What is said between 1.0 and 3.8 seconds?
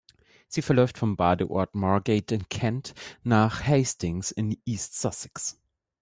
Badeort Margate in Kent nach